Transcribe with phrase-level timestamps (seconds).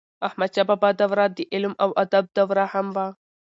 [0.27, 3.07] احمدشاه بابا دوره د علم او ادب دوره هم وه.